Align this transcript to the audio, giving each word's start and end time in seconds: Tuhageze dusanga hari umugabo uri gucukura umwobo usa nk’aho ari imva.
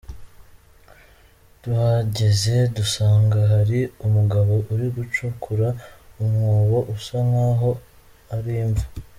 Tuhageze 1.61 2.55
dusanga 2.77 3.37
hari 3.51 3.79
umugabo 4.05 4.53
uri 4.73 4.87
gucukura 4.95 5.67
umwobo 6.23 6.77
usa 6.95 7.17
nk’aho 7.27 7.69
ari 8.35 8.53
imva. 8.63 8.85